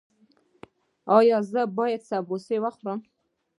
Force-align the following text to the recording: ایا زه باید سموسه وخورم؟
ایا 1.17 1.37
زه 1.51 1.61
باید 1.77 2.01
سموسه 2.09 2.55
وخورم؟ 2.63 2.99